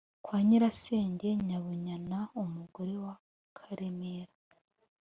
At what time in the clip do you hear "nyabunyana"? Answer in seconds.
1.47-2.19